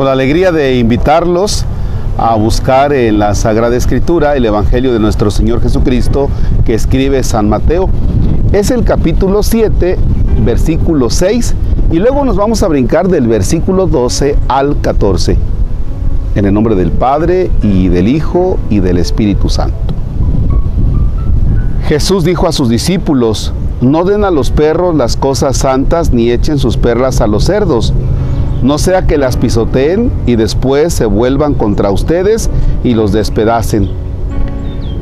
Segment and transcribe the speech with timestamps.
[0.00, 1.66] con la alegría de invitarlos
[2.16, 6.30] a buscar en la Sagrada Escritura el Evangelio de nuestro Señor Jesucristo
[6.64, 7.90] que escribe San Mateo.
[8.50, 9.98] Es el capítulo 7,
[10.42, 11.54] versículo 6,
[11.92, 15.36] y luego nos vamos a brincar del versículo 12 al 14.
[16.34, 19.76] En el nombre del Padre y del Hijo y del Espíritu Santo.
[21.88, 26.58] Jesús dijo a sus discípulos, no den a los perros las cosas santas ni echen
[26.58, 27.92] sus perlas a los cerdos
[28.62, 32.50] no sea que las pisoteen y después se vuelvan contra ustedes
[32.84, 33.90] y los despedacen.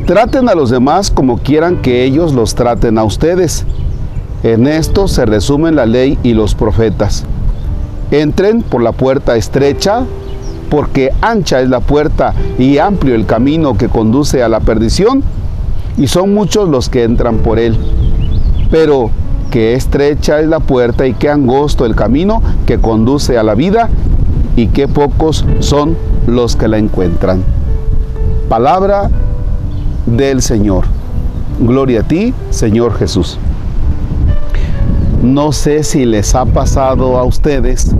[0.07, 3.67] Traten a los demás como quieran que ellos los traten a ustedes.
[4.43, 7.25] En esto se resumen la ley y los profetas.
[8.11, 10.05] Entren por la puerta estrecha,
[10.71, 15.23] porque ancha es la puerta y amplio el camino que conduce a la perdición,
[15.97, 17.77] y son muchos los que entran por él.
[18.71, 19.11] Pero
[19.51, 23.89] que estrecha es la puerta y qué angosto el camino que conduce a la vida
[24.57, 25.97] y qué pocos son
[26.27, 27.43] los que la encuentran.
[28.49, 29.11] Palabra
[30.07, 30.85] del Señor.
[31.61, 33.39] Gloria a ti, Señor Jesús.
[35.23, 37.95] No sé si les ha pasado a ustedes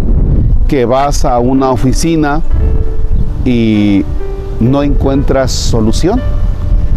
[0.69, 2.43] que vas a una oficina
[3.45, 4.05] y
[4.61, 6.21] no encuentras solución.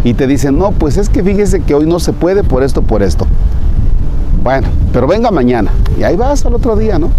[0.04, 2.82] Y te dicen, no, pues es que fíjese que hoy no se puede por esto,
[2.82, 3.28] por esto.
[4.44, 5.72] Bueno, pero venga mañana.
[6.00, 7.10] Y ahí vas al otro día, ¿no?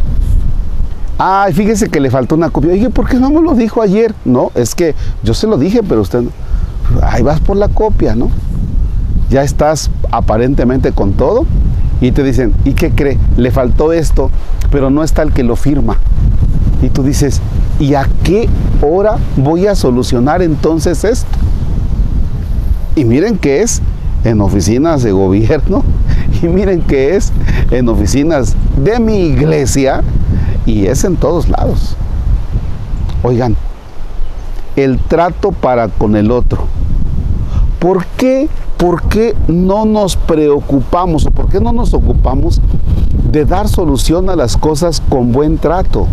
[1.19, 2.73] Ay, fíjese que le faltó una copia.
[2.73, 4.15] Oye, ¿por qué no me lo dijo ayer?
[4.25, 6.25] No, es que yo se lo dije, pero usted...
[7.01, 8.29] Ahí vas por la copia, ¿no?
[9.31, 11.47] Ya estás aparentemente con todo
[12.01, 13.19] y te dicen, ¿y qué cree?
[13.37, 14.31] Le faltó esto,
[14.71, 15.97] pero no está el que lo firma.
[16.83, 17.41] Y tú dices,
[17.79, 18.49] ¿y a qué
[18.83, 21.39] hora voy a solucionar entonces esto?
[22.97, 23.81] Y miren que es
[24.25, 25.83] en oficinas de gobierno
[26.43, 27.33] y miren que es
[27.71, 30.03] en oficinas de mi iglesia
[30.67, 31.97] y es en todos lados.
[33.23, 33.57] Oigan,
[34.77, 36.65] el trato para con el otro.
[37.79, 42.61] ¿Por qué, ¿Por qué no nos preocupamos o por qué no nos ocupamos
[43.31, 46.07] de dar solución a las cosas con buen trato?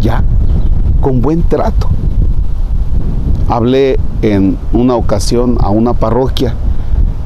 [0.00, 0.22] Ya,
[1.00, 1.88] con buen trato.
[3.48, 6.54] Hablé en una ocasión a una parroquia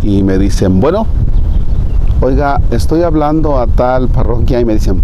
[0.02, 1.06] y me dicen, bueno,
[2.20, 5.02] oiga, estoy hablando a tal parroquia y me dicen,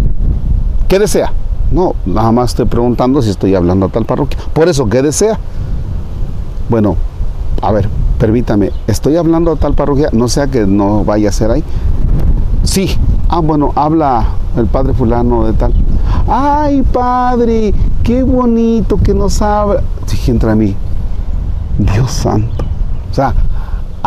[0.87, 1.31] ¿qué desea?
[1.71, 4.39] No, nada más estoy preguntando si estoy hablando a tal parroquia.
[4.53, 5.37] Por eso, ¿qué desea?
[6.69, 6.95] Bueno,
[7.61, 11.51] a ver, permítame, estoy hablando a tal parroquia, no sea que no vaya a ser
[11.51, 11.63] ahí.
[12.63, 12.89] Sí,
[13.29, 14.25] ah, bueno, habla
[14.57, 15.73] el padre fulano de tal.
[16.27, 19.81] Ay, padre, qué bonito que nos habla.
[20.09, 20.75] Dije entre mí,
[21.77, 22.65] Dios santo.
[23.09, 23.33] O sea,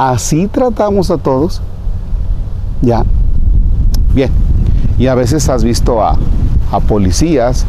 [0.09, 1.61] así tratamos a todos.
[2.81, 3.05] Ya.
[4.15, 4.31] Bien.
[4.99, 6.17] Y a veces has visto a,
[6.89, 7.67] policías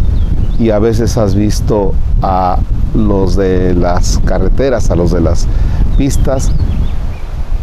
[0.60, 2.60] y a veces has visto a
[2.96, 5.48] los de las carreteras, a los de las
[5.98, 6.52] pistas,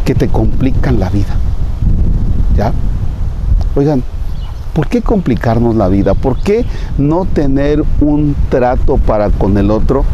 [0.05, 1.35] que te complican la vida.
[2.57, 2.73] ¿Ya?
[3.75, 4.03] Oigan,
[4.75, 6.15] ¿por qué complicarnos la vida?
[6.15, 6.67] ¿Por qué
[6.99, 10.05] no tener un trato para con el otro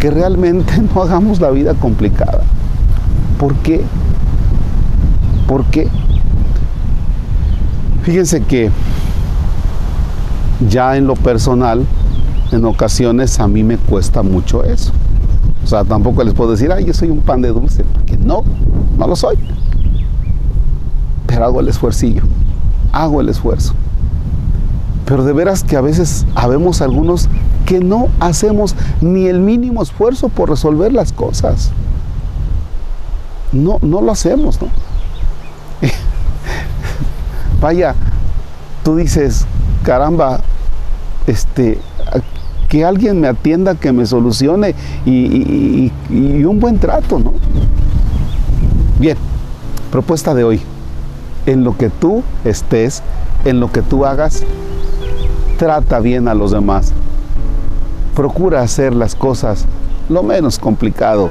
[0.00, 2.42] que realmente no hagamos la vida complicada?
[3.42, 3.80] ¿Por qué?
[5.48, 5.88] ¿Por qué?
[8.04, 8.70] Fíjense que
[10.70, 11.84] ya en lo personal,
[12.52, 14.92] en ocasiones a mí me cuesta mucho eso.
[15.64, 18.44] O sea, tampoco les puedo decir, ay, yo soy un pan de dulce, porque no,
[18.96, 19.36] no lo soy.
[21.26, 22.22] Pero hago el esfuercillo,
[22.92, 23.74] hago el esfuerzo.
[25.04, 27.28] Pero de veras que a veces habemos algunos
[27.66, 31.72] que no hacemos ni el mínimo esfuerzo por resolver las cosas.
[33.52, 34.68] No, no lo hacemos, ¿no?
[37.60, 37.94] vaya,
[38.82, 39.46] tú dices,
[39.82, 40.40] caramba,
[41.26, 41.78] este,
[42.68, 44.74] que alguien me atienda, que me solucione
[45.04, 47.34] y, y, un buen trato, ¿no?
[48.98, 49.16] Bien,
[49.90, 50.60] propuesta de hoy.
[51.44, 53.02] En lo que tú estés,
[53.44, 54.42] en lo que tú hagas,
[55.58, 56.92] trata bien a los demás.
[58.14, 59.66] Procura hacer las cosas
[60.08, 61.30] lo menos complicado,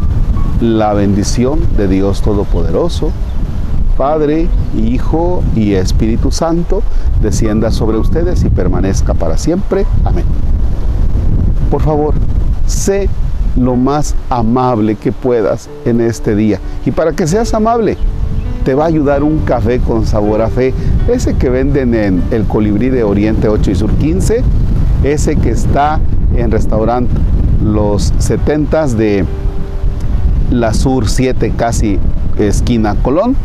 [0.61, 3.09] La bendición de Dios Todopoderoso.
[3.97, 4.47] Padre,
[4.77, 6.83] Hijo y Espíritu Santo,
[7.19, 9.87] descienda sobre ustedes y permanezca para siempre.
[10.05, 10.25] Amén.
[11.71, 12.13] Por favor,
[12.67, 13.09] sé
[13.57, 16.59] lo más amable que puedas en este día.
[16.85, 17.97] Y para que seas amable,
[18.63, 20.75] te va a ayudar un café con sabor a fe,
[21.11, 24.43] ese que venden en el Colibrí de Oriente 8 y Sur 15,
[25.03, 25.99] ese que está
[26.35, 27.11] en restaurante
[27.63, 29.25] Los 70 de
[30.51, 31.97] la Sur 7, casi
[32.37, 33.35] esquina Colón,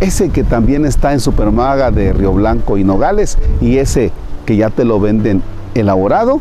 [0.00, 4.12] ese que también está en Supermaga de Río Blanco y Nogales, y ese
[4.46, 5.42] que ya te lo venden
[5.74, 6.40] elaborado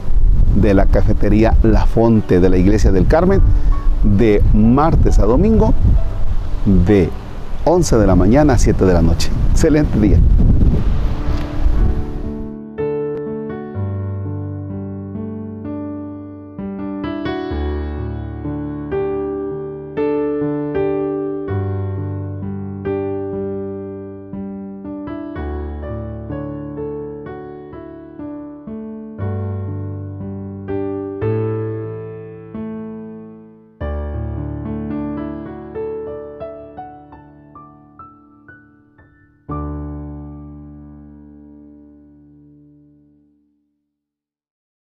[0.55, 3.41] de la cafetería La Fonte de la Iglesia del Carmen,
[4.03, 5.73] de martes a domingo,
[6.65, 7.09] de
[7.65, 9.29] 11 de la mañana a 7 de la noche.
[9.51, 10.19] Excelente día.